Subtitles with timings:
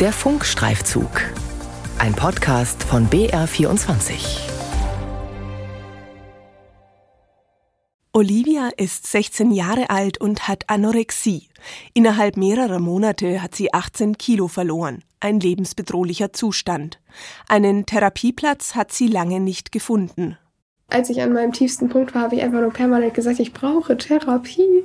[0.00, 1.10] Der Funkstreifzug.
[1.98, 4.48] Ein Podcast von BR24.
[8.12, 11.48] Olivia ist 16 Jahre alt und hat Anorexie.
[11.94, 15.02] Innerhalb mehrerer Monate hat sie 18 Kilo verloren.
[15.18, 17.00] Ein lebensbedrohlicher Zustand.
[17.48, 20.38] Einen Therapieplatz hat sie lange nicht gefunden.
[20.90, 23.96] Als ich an meinem tiefsten Punkt war, habe ich einfach nur permanent gesagt, ich brauche
[23.96, 24.84] Therapie.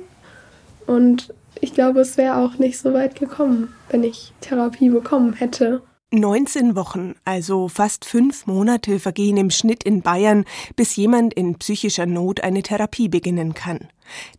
[0.86, 5.82] Und ich glaube, es wäre auch nicht so weit gekommen, wenn ich Therapie bekommen hätte.
[6.14, 10.44] 19 Wochen, also fast fünf Monate vergehen im Schnitt in Bayern,
[10.76, 13.88] bis jemand in psychischer Not eine Therapie beginnen kann.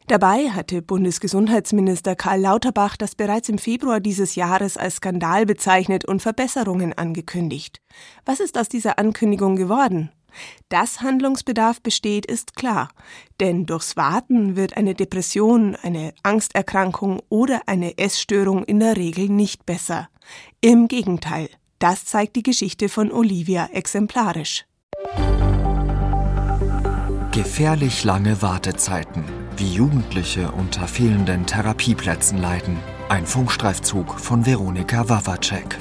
[0.07, 6.21] Dabei hatte Bundesgesundheitsminister Karl Lauterbach das bereits im Februar dieses Jahres als Skandal bezeichnet und
[6.21, 7.81] Verbesserungen angekündigt.
[8.25, 10.11] Was ist aus dieser Ankündigung geworden?
[10.69, 12.89] Dass Handlungsbedarf besteht, ist klar.
[13.39, 19.65] Denn durchs Warten wird eine Depression, eine Angsterkrankung oder eine Essstörung in der Regel nicht
[19.65, 20.09] besser.
[20.61, 21.49] Im Gegenteil.
[21.79, 24.65] Das zeigt die Geschichte von Olivia exemplarisch.
[27.31, 29.25] Gefährlich lange Wartezeiten,
[29.57, 32.79] wie Jugendliche unter fehlenden Therapieplätzen leiden.
[33.09, 35.77] Ein Funkstreifzug von Veronika Wawacek.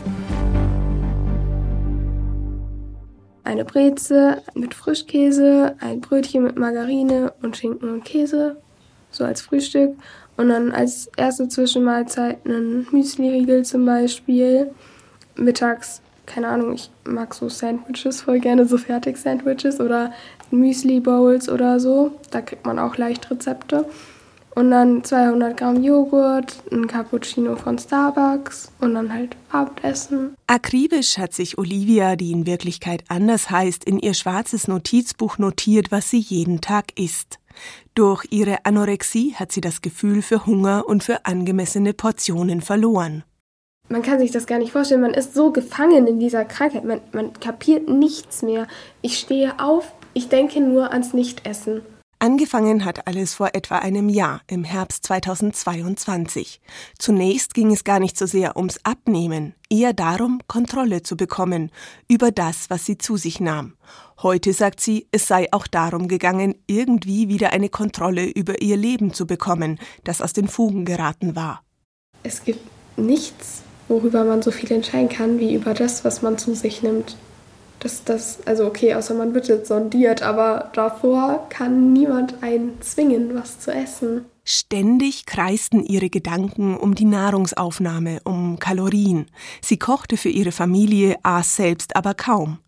[3.45, 8.56] Eine Breze mit Frischkäse, ein Brötchen mit Margarine und Schinken und Käse,
[9.11, 9.97] so als Frühstück.
[10.37, 14.70] Und dann als erste Zwischenmahlzeit einen Müsli-Riegel zum Beispiel
[15.37, 20.12] mittags, keine Ahnung, ich mag so Sandwiches voll gerne, so Fertig-Sandwiches oder
[20.50, 22.12] Müsli-Bowls oder so.
[22.31, 23.84] Da kriegt man auch leicht Rezepte.
[24.55, 30.34] Und dann 200 Gramm Joghurt, ein Cappuccino von Starbucks und dann halt Abendessen.
[30.47, 36.10] Akribisch hat sich Olivia, die in Wirklichkeit anders heißt, in ihr schwarzes Notizbuch notiert, was
[36.10, 37.41] sie jeden Tag isst.
[37.94, 43.25] Durch ihre Anorexie hat sie das Gefühl für Hunger und für angemessene Portionen verloren
[43.88, 45.02] man kann sich das gar nicht vorstellen.
[45.02, 46.84] Man ist so gefangen in dieser Krankheit.
[46.84, 48.66] Man, man kapiert nichts mehr.
[49.02, 51.82] Ich stehe auf, ich denke nur ans Nichtessen.
[52.19, 56.60] Angefangen hat alles vor etwa einem Jahr, im Herbst 2022.
[56.98, 61.70] Zunächst ging es gar nicht so sehr ums Abnehmen, eher darum, Kontrolle zu bekommen
[62.08, 63.75] über das, was sie zu sich nahm.
[64.22, 69.12] Heute sagt sie, es sei auch darum gegangen, irgendwie wieder eine Kontrolle über ihr Leben
[69.12, 71.62] zu bekommen, das aus den Fugen geraten war.
[72.22, 72.60] Es gibt
[72.96, 77.16] nichts, worüber man so viel entscheiden kann, wie über das, was man zu sich nimmt.
[77.81, 83.35] Das, das, also okay, außer man wird jetzt sondiert, aber davor kann niemand einen zwingen,
[83.35, 84.25] was zu essen.
[84.47, 89.27] Ständig kreisten ihre Gedanken um die Nahrungsaufnahme, um Kalorien.
[89.62, 92.59] Sie kochte für ihre Familie, aß selbst aber kaum.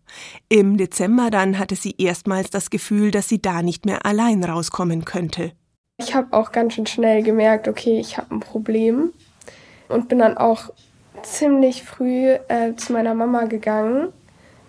[0.49, 5.05] Im Dezember dann hatte sie erstmals das Gefühl, dass sie da nicht mehr allein rauskommen
[5.05, 5.51] könnte.
[5.99, 9.11] Ich habe auch ganz schön schnell gemerkt, okay, ich habe ein Problem
[9.87, 10.71] und bin dann auch
[11.23, 14.09] ziemlich früh äh, zu meiner Mama gegangen.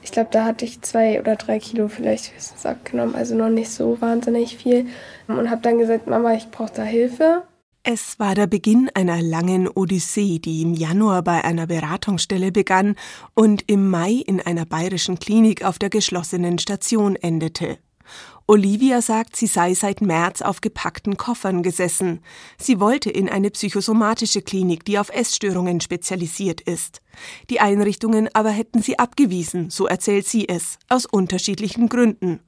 [0.03, 3.71] Ich glaube, da hatte ich zwei oder drei Kilo vielleicht höchstens abgenommen, also noch nicht
[3.71, 4.87] so wahnsinnig viel.
[5.27, 7.43] Und habe dann gesagt, Mama, ich brauche da Hilfe.
[7.83, 12.97] Es war der Beginn einer langen Odyssee, die im Januar bei einer Beratungsstelle begann
[13.35, 17.79] und im Mai in einer bayerischen Klinik auf der geschlossenen Station endete.
[18.51, 22.21] Olivia sagt, sie sei seit März auf gepackten Koffern gesessen.
[22.57, 27.03] Sie wollte in eine psychosomatische Klinik, die auf Essstörungen spezialisiert ist.
[27.51, 32.41] Die Einrichtungen aber hätten sie abgewiesen, so erzählt sie es, aus unterschiedlichen Gründen.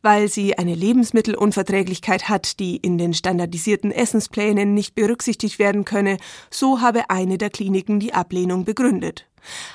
[0.00, 6.18] Weil sie eine Lebensmittelunverträglichkeit hat, die in den standardisierten Essensplänen nicht berücksichtigt werden könne,
[6.50, 9.26] so habe eine der Kliniken die Ablehnung begründet.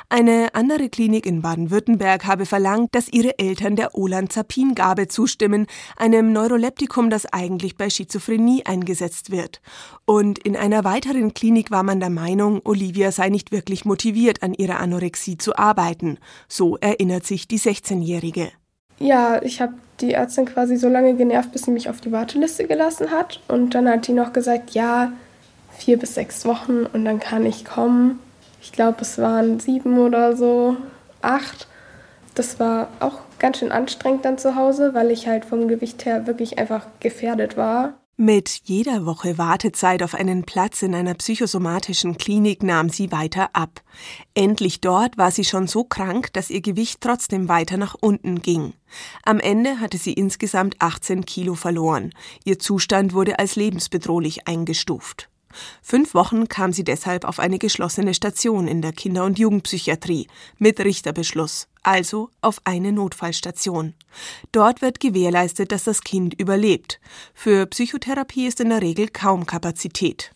[0.09, 5.67] Eine andere Klinik in Baden-Württemberg habe verlangt, dass ihre Eltern der Olanzapin-Gabe zustimmen,
[5.97, 9.61] einem Neuroleptikum, das eigentlich bei Schizophrenie eingesetzt wird.
[10.05, 14.53] Und in einer weiteren Klinik war man der Meinung, Olivia sei nicht wirklich motiviert, an
[14.53, 16.17] ihrer Anorexie zu arbeiten.
[16.47, 18.51] So erinnert sich die 16-Jährige.
[18.99, 22.67] Ja, ich habe die Ärztin quasi so lange genervt, bis sie mich auf die Warteliste
[22.67, 23.41] gelassen hat.
[23.47, 25.11] Und dann hat die noch gesagt, ja,
[25.77, 28.19] vier bis sechs Wochen und dann kann ich kommen
[28.63, 30.77] ich glaube, es waren sieben oder so,
[31.21, 31.67] acht.
[32.33, 36.27] Das war auch ganz schön anstrengend dann zu Hause, weil ich halt vom Gewicht her
[36.27, 37.93] wirklich einfach gefährdet war.
[38.15, 43.81] Mit jeder Woche Wartezeit auf einen Platz in einer psychosomatischen Klinik nahm sie weiter ab.
[44.33, 48.73] Endlich dort war sie schon so krank, dass ihr Gewicht trotzdem weiter nach unten ging.
[49.23, 52.13] Am Ende hatte sie insgesamt 18 Kilo verloren.
[52.45, 55.27] Ihr Zustand wurde als lebensbedrohlich eingestuft.
[55.81, 60.27] Fünf Wochen kam sie deshalb auf eine geschlossene Station in der Kinder- und Jugendpsychiatrie
[60.57, 63.93] mit Richterbeschluss, also auf eine Notfallstation.
[64.51, 66.99] Dort wird gewährleistet, dass das Kind überlebt.
[67.33, 70.31] Für Psychotherapie ist in der Regel kaum Kapazität.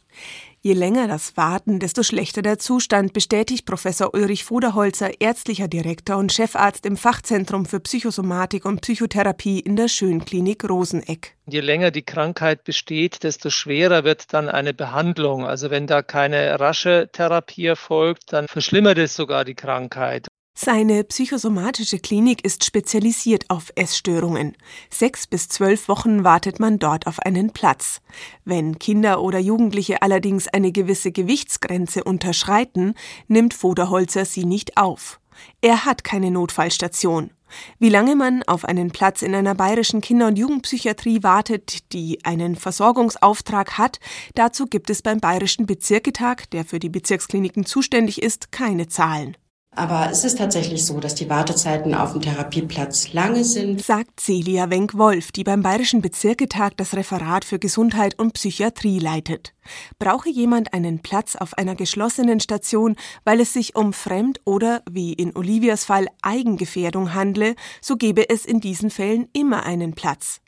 [0.68, 6.34] Je länger das Warten, desto schlechter der Zustand, bestätigt Professor Ulrich Voderholzer, ärztlicher Direktor und
[6.34, 11.38] Chefarzt im Fachzentrum für Psychosomatik und Psychotherapie in der Schönklinik Roseneck.
[11.46, 15.46] Je länger die Krankheit besteht, desto schwerer wird dann eine Behandlung.
[15.46, 20.28] Also wenn da keine rasche Therapie erfolgt, dann verschlimmert es sogar die Krankheit.
[20.59, 24.57] Seine psychosomatische Klinik ist spezialisiert auf Essstörungen.
[24.89, 28.01] Sechs bis zwölf Wochen wartet man dort auf einen Platz.
[28.44, 32.95] Wenn Kinder oder Jugendliche allerdings eine gewisse Gewichtsgrenze unterschreiten,
[33.27, 35.19] nimmt Voderholzer sie nicht auf.
[35.62, 37.30] Er hat keine Notfallstation.
[37.77, 42.56] Wie lange man auf einen Platz in einer bayerischen Kinder- und Jugendpsychiatrie wartet, die einen
[42.56, 44.00] Versorgungsauftrag hat,
[44.33, 49.38] dazu gibt es beim Bayerischen Bezirketag, der für die Bezirkskliniken zuständig ist, keine Zahlen.
[49.77, 54.71] Aber es ist tatsächlich so, dass die Wartezeiten auf dem Therapieplatz lange sind, sagt Celia
[54.71, 59.53] Wenk-Wolf, die beim Bayerischen Bezirketag das Referat für Gesundheit und Psychiatrie leitet.
[60.00, 65.13] Brauche jemand einen Platz auf einer geschlossenen Station, weil es sich um Fremd- oder, wie
[65.13, 70.41] in Olivias Fall, Eigengefährdung handle, so gebe es in diesen Fällen immer einen Platz.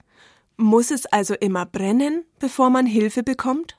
[0.58, 3.78] Muss es also immer brennen, bevor man Hilfe bekommt?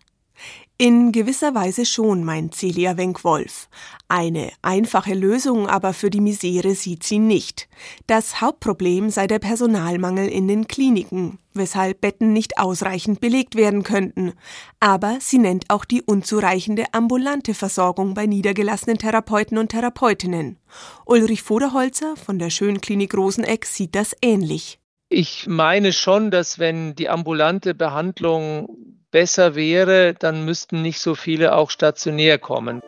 [0.83, 3.69] In gewisser Weise schon, meint Celia Wenk-Wolf.
[4.09, 7.69] Eine einfache Lösung aber für die Misere sieht sie nicht.
[8.07, 14.33] Das Hauptproblem sei der Personalmangel in den Kliniken, weshalb Betten nicht ausreichend belegt werden könnten.
[14.81, 20.57] Aber sie nennt auch die unzureichende ambulante Versorgung bei niedergelassenen Therapeuten und Therapeutinnen.
[21.05, 24.79] Ulrich Voderholzer von der Schönklinik Roseneck sieht das ähnlich.
[25.11, 31.55] Ich meine schon, dass wenn die ambulante Behandlung besser wäre, dann müssten nicht so viele
[31.55, 32.83] auch stationär kommen.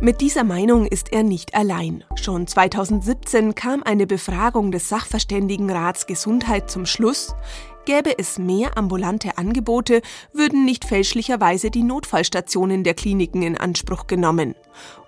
[0.00, 2.04] Mit dieser Meinung ist er nicht allein.
[2.20, 7.34] Schon 2017 kam eine Befragung des Sachverständigenrats Gesundheit zum Schluss,
[7.86, 14.54] gäbe es mehr ambulante Angebote, würden nicht fälschlicherweise die Notfallstationen der Kliniken in Anspruch genommen.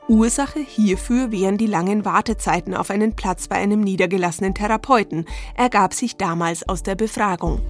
[0.08, 5.26] Ursache hierfür wären die langen Wartezeiten auf einen Platz bei einem niedergelassenen Therapeuten,
[5.56, 7.60] ergab sich damals aus der Befragung.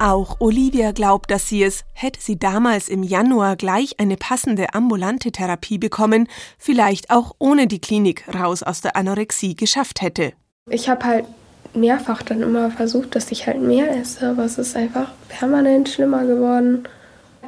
[0.00, 5.32] Auch Olivia glaubt, dass sie es, hätte sie damals im Januar gleich eine passende ambulante
[5.32, 10.34] Therapie bekommen, vielleicht auch ohne die Klinik raus aus der Anorexie geschafft hätte.
[10.70, 11.24] Ich habe halt
[11.74, 16.24] mehrfach dann immer versucht, dass ich halt mehr esse, aber es ist einfach permanent schlimmer
[16.24, 16.84] geworden.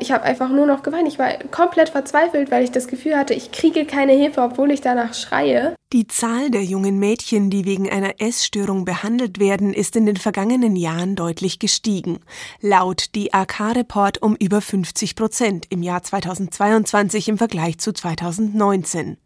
[0.01, 1.07] Ich habe einfach nur noch geweint.
[1.07, 4.81] Ich war komplett verzweifelt, weil ich das Gefühl hatte, ich kriege keine Hilfe, obwohl ich
[4.81, 5.75] danach schreie.
[5.93, 10.75] Die Zahl der jungen Mädchen, die wegen einer Essstörung behandelt werden, ist in den vergangenen
[10.75, 12.21] Jahren deutlich gestiegen.
[12.63, 19.19] Laut DAK-Report um über 50 Prozent im Jahr 2022 im Vergleich zu 2019.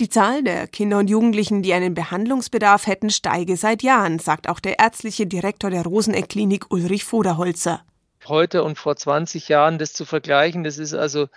[0.00, 4.60] Die Zahl der Kinder und Jugendlichen, die einen Behandlungsbedarf hätten, steige seit Jahren, sagt auch
[4.60, 7.82] der ärztliche Direktor der Roseneck-Klinik Ulrich Voderholzer
[8.28, 11.28] heute und vor 20 Jahren das zu vergleichen, das ist also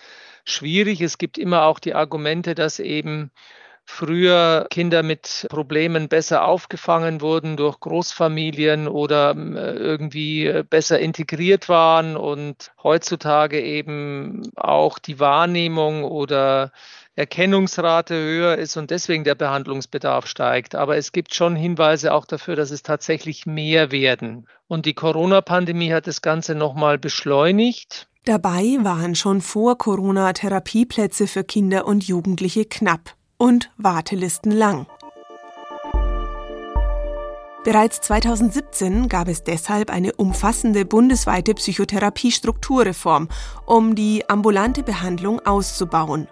[0.45, 1.01] schwierig.
[1.01, 3.31] Es gibt immer auch die Argumente, dass eben
[3.85, 11.69] früher Kinder mit Problemen besser aufgefangen wurden durch Großfamilien oder ähm, irgendwie äh, besser integriert
[11.69, 16.71] waren und heutzutage eben auch die Wahrnehmung oder
[17.15, 20.75] Erkennungsrate höher ist und deswegen der Behandlungsbedarf steigt.
[20.75, 24.47] Aber es gibt schon Hinweise auch dafür, dass es tatsächlich mehr werden.
[24.67, 28.07] Und die Corona-Pandemie hat das Ganze nochmal beschleunigt.
[28.23, 34.85] Dabei waren schon vor Corona Therapieplätze für Kinder und Jugendliche knapp und Wartelisten lang.
[37.63, 43.29] Bereits 2017 gab es deshalb eine umfassende bundesweite Psychotherapie-Strukturreform,
[43.65, 46.27] um die ambulante Behandlung auszubauen.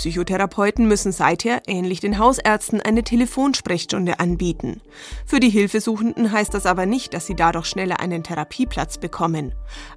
[0.00, 4.80] Psychotherapeuten müssen seither, ähnlich den Hausärzten, eine Telefonsprechstunde anbieten.
[5.26, 9.54] Für die Hilfesuchenden heißt das aber nicht, dass sie dadurch schneller einen Therapieplatz bekommen.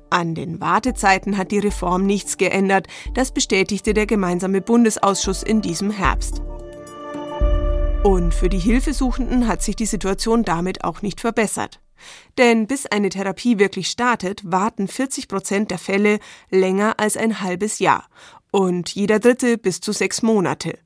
[0.10, 5.89] An den Wartezeiten hat die Reform nichts geändert, das bestätigte der gemeinsame Bundesausschuss in diesem
[5.89, 6.41] Herbst.
[8.03, 11.79] Und für die Hilfesuchenden hat sich die Situation damit auch nicht verbessert.
[12.38, 16.19] Denn bis eine Therapie wirklich startet, warten 40 Prozent der Fälle
[16.50, 18.10] länger als ein halbes Jahr
[18.53, 20.77] und jeder dritte bis zu sechs Monate.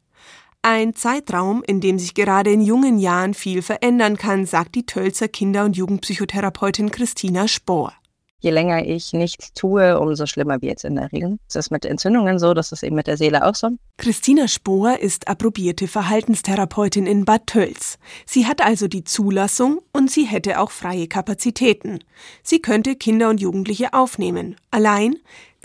[0.62, 5.28] Ein Zeitraum, in dem sich gerade in jungen Jahren viel verändern kann, sagt die Tölzer
[5.28, 7.94] Kinder- und Jugendpsychotherapeutin Christina Spohr.
[8.40, 11.40] Je länger ich nichts tue, umso schlimmer wird es in der Regel.
[11.48, 13.70] Das ist mit Entzündungen so, das ist eben mit der Seele auch so.
[13.98, 17.98] Christina Spohr ist approbierte Verhaltenstherapeutin in Bad Tölz.
[18.26, 22.00] Sie hat also die Zulassung und sie hätte auch freie Kapazitäten.
[22.44, 24.56] Sie könnte Kinder und Jugendliche aufnehmen.
[24.70, 25.16] Allein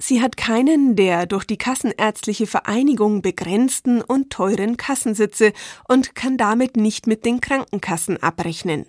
[0.04, 5.52] Sie hat keinen der durch die Kassenärztliche Vereinigung begrenzten und teuren Kassensitze
[5.86, 8.86] und kann damit nicht mit den Krankenkassen abrechnen.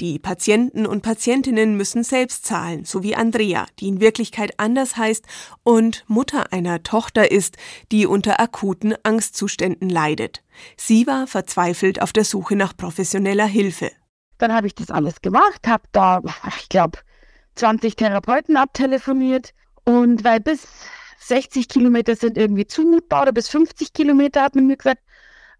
[0.00, 5.26] Die Patienten und Patientinnen müssen selbst zahlen, so wie Andrea, die in Wirklichkeit anders heißt
[5.62, 7.58] und Mutter einer Tochter ist,
[7.92, 10.42] die unter akuten Angstzuständen leidet.
[10.78, 13.90] Sie war verzweifelt auf der Suche nach professioneller Hilfe.
[14.38, 16.22] Dann habe ich das alles gemacht, habe da,
[16.58, 16.98] ich glaube,
[17.56, 19.52] 20 Therapeuten abtelefoniert
[19.86, 20.66] und weil bis
[21.18, 25.00] 60 Kilometer sind irgendwie zumutbar oder bis 50 Kilometer hat man mir gesagt,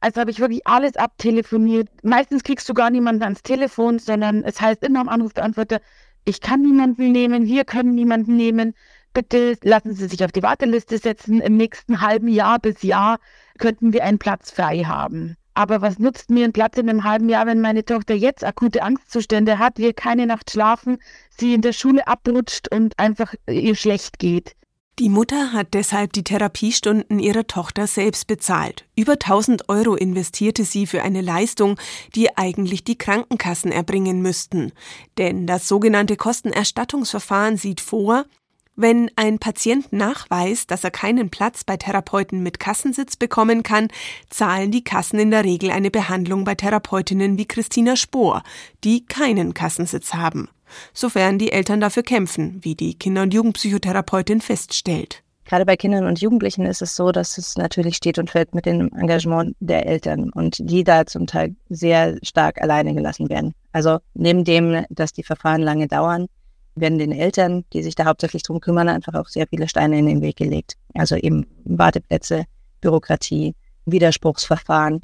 [0.01, 1.89] also habe ich wirklich alles abtelefoniert.
[2.03, 5.81] Meistens kriegst du gar niemanden ans Telefon, sondern es heißt immer am Anrufbeantworter,
[6.25, 8.75] ich kann niemanden nehmen, wir können niemanden nehmen.
[9.15, 11.41] Bitte lassen Sie sich auf die Warteliste setzen.
[11.41, 13.19] Im nächsten halben Jahr bis Jahr
[13.59, 15.37] könnten wir einen Platz frei haben.
[15.57, 18.83] Aber was nutzt mir ein Platz in einem halben Jahr, wenn meine Tochter jetzt akute
[18.83, 20.99] Angstzustände hat, wir keine Nacht schlafen,
[21.39, 24.55] sie in der Schule abrutscht und einfach ihr schlecht geht?
[24.99, 28.85] Die Mutter hat deshalb die Therapiestunden ihrer Tochter selbst bezahlt.
[28.97, 31.79] Über 1000 Euro investierte sie für eine Leistung,
[32.15, 34.73] die eigentlich die Krankenkassen erbringen müssten.
[35.17, 38.27] Denn das sogenannte Kostenerstattungsverfahren sieht vor,
[38.77, 43.89] wenn ein Patient nachweist, dass er keinen Platz bei Therapeuten mit Kassensitz bekommen kann,
[44.31, 48.43] zahlen die Kassen in der Regel eine Behandlung bei Therapeutinnen wie Christina Spohr,
[48.85, 50.49] die keinen Kassensitz haben.
[50.93, 55.23] Sofern die Eltern dafür kämpfen, wie die Kinder- und Jugendpsychotherapeutin feststellt.
[55.47, 58.67] Gerade bei Kindern und Jugendlichen ist es so, dass es natürlich steht und fällt mit
[58.67, 63.55] dem Engagement der Eltern und die da zum Teil sehr stark alleine gelassen werden.
[63.71, 66.27] Also neben dem, dass die Verfahren lange dauern,
[66.77, 70.07] werden den Eltern, die sich da hauptsächlich drum kümmern, einfach auch sehr viele Steine in
[70.07, 70.75] den Weg gelegt.
[70.95, 72.45] Also eben Warteplätze,
[72.81, 73.55] Bürokratie,
[73.87, 75.01] Widerspruchsverfahren.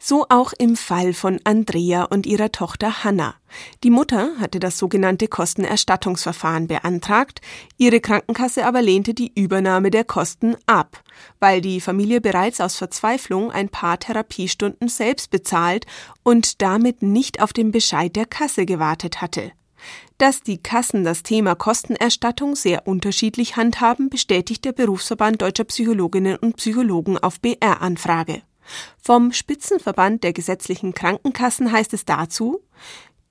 [0.00, 3.36] So auch im Fall von Andrea und ihrer Tochter Hanna.
[3.84, 7.40] Die Mutter hatte das sogenannte Kostenerstattungsverfahren beantragt,
[7.78, 11.02] ihre Krankenkasse aber lehnte die Übernahme der Kosten ab,
[11.40, 15.86] weil die Familie bereits aus Verzweiflung ein paar Therapiestunden selbst bezahlt
[16.22, 19.52] und damit nicht auf den Bescheid der Kasse gewartet hatte.
[20.18, 26.56] Dass die Kassen das Thema Kostenerstattung sehr unterschiedlich handhaben, bestätigt der Berufsverband Deutscher Psychologinnen und
[26.56, 28.42] Psychologen auf BR-Anfrage.
[29.00, 32.62] Vom Spitzenverband der gesetzlichen Krankenkassen heißt es dazu,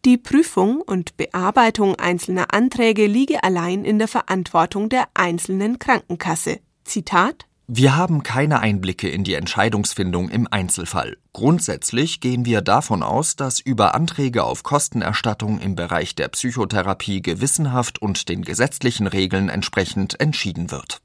[0.05, 6.59] die Prüfung und Bearbeitung einzelner Anträge liege allein in der Verantwortung der einzelnen Krankenkasse.
[6.83, 11.15] Zitat wir haben keine Einblicke in die Entscheidungsfindung im Einzelfall.
[11.31, 18.01] Grundsätzlich gehen wir davon aus, dass über Anträge auf Kostenerstattung im Bereich der Psychotherapie gewissenhaft
[18.01, 20.99] und den gesetzlichen Regeln entsprechend entschieden wird.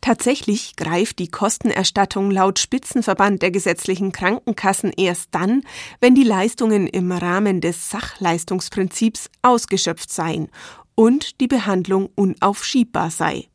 [0.00, 5.62] Tatsächlich greift die Kostenerstattung laut Spitzenverband der gesetzlichen Krankenkassen erst dann,
[6.00, 10.48] wenn die Leistungen im Rahmen des Sachleistungsprinzips ausgeschöpft seien
[10.94, 13.48] und die Behandlung unaufschiebbar sei.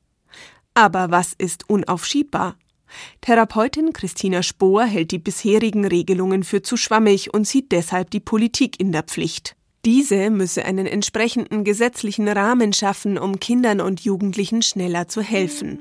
[0.73, 2.55] Aber was ist unaufschiebbar?
[3.21, 8.79] Therapeutin Christina Spohr hält die bisherigen Regelungen für zu schwammig und sieht deshalb die Politik
[8.79, 9.55] in der Pflicht.
[9.85, 15.79] Diese müsse einen entsprechenden gesetzlichen Rahmen schaffen, um Kindern und Jugendlichen schneller zu helfen.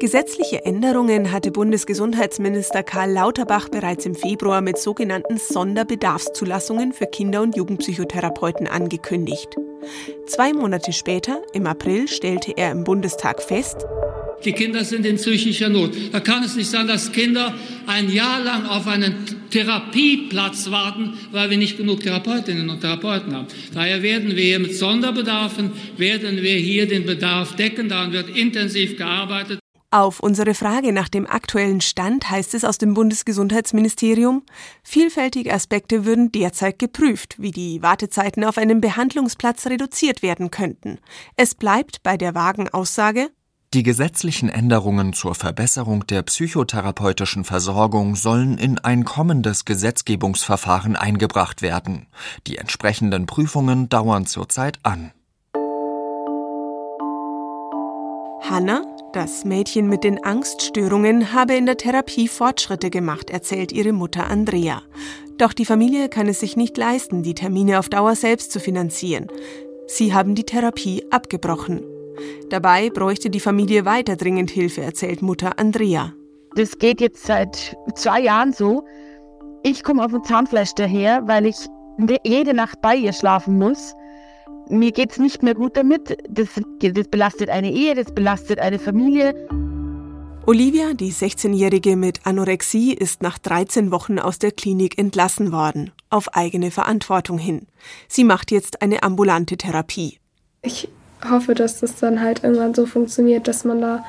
[0.00, 7.54] Gesetzliche Änderungen hatte Bundesgesundheitsminister Karl Lauterbach bereits im Februar mit sogenannten Sonderbedarfszulassungen für Kinder- und
[7.54, 9.56] Jugendpsychotherapeuten angekündigt.
[10.26, 13.84] Zwei Monate später, im April, stellte er im Bundestag fest,
[14.46, 15.92] die Kinder sind in psychischer Not.
[16.12, 17.54] Da kann es nicht sein, dass Kinder
[17.86, 23.48] ein Jahr lang auf einen Therapieplatz warten, weil wir nicht genug Therapeutinnen und Therapeuten haben.
[23.74, 27.90] Daher werden wir mit Sonderbedarfen, werden wir hier den Bedarf decken.
[27.90, 29.59] Daran wird intensiv gearbeitet.
[29.92, 34.44] Auf unsere Frage nach dem aktuellen Stand heißt es aus dem Bundesgesundheitsministerium,
[34.84, 41.00] vielfältige Aspekte würden derzeit geprüft, wie die Wartezeiten auf einen Behandlungsplatz reduziert werden könnten.
[41.36, 43.30] Es bleibt bei der vagen Aussage,
[43.72, 52.08] die gesetzlichen Änderungen zur Verbesserung der psychotherapeutischen Versorgung sollen in ein kommendes Gesetzgebungsverfahren eingebracht werden.
[52.48, 55.12] Die entsprechenden Prüfungen dauern zurzeit an.
[58.42, 58.82] Hanna,
[59.12, 64.82] das Mädchen mit den Angststörungen, habe in der Therapie Fortschritte gemacht, erzählt ihre Mutter Andrea.
[65.38, 69.26] Doch die Familie kann es sich nicht leisten, die Termine auf Dauer selbst zu finanzieren.
[69.86, 71.82] Sie haben die Therapie abgebrochen.
[72.50, 76.12] Dabei bräuchte die Familie weiter dringend Hilfe, erzählt Mutter Andrea.
[76.54, 78.84] Das geht jetzt seit zwei Jahren so.
[79.62, 81.56] Ich komme auf dem Zahnfleisch daher, weil ich
[82.24, 83.94] jede Nacht bei ihr schlafen muss
[84.70, 86.18] mir geht es nicht mehr gut damit.
[86.28, 86.48] Das,
[86.80, 89.34] das belastet eine Ehe, das belastet eine Familie.
[90.46, 96.34] Olivia, die 16-Jährige mit Anorexie, ist nach 13 Wochen aus der Klinik entlassen worden, auf
[96.34, 97.66] eigene Verantwortung hin.
[98.08, 100.18] Sie macht jetzt eine ambulante Therapie.
[100.62, 100.88] Ich
[101.28, 104.04] hoffe, dass das dann halt irgendwann so funktioniert, dass man da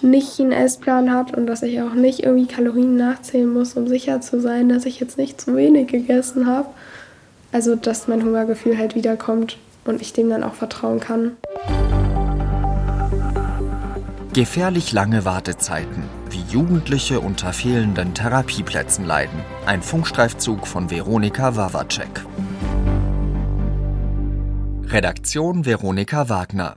[0.00, 4.20] nicht einen Essplan hat und dass ich auch nicht irgendwie Kalorien nachzählen muss, um sicher
[4.20, 6.68] zu sein, dass ich jetzt nicht zu wenig gegessen habe.
[7.52, 11.36] Also, dass mein Hungergefühl halt wiederkommt und ich dem dann auch vertrauen kann.
[14.32, 19.38] Gefährlich lange Wartezeiten, wie Jugendliche unter fehlenden Therapieplätzen leiden.
[19.64, 22.26] Ein Funkstreifzug von Veronika Wawacek.
[24.86, 26.76] Redaktion Veronika Wagner